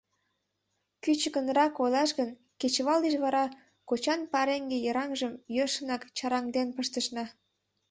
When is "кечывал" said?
2.59-2.99